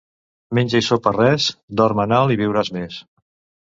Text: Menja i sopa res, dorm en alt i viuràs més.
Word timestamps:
Menja 0.59 0.81
i 0.85 0.85
sopa 0.87 1.13
res, 1.19 1.47
dorm 1.83 2.05
en 2.09 2.19
alt 2.25 2.37
i 2.39 2.43
viuràs 2.45 2.77
més. 2.81 3.03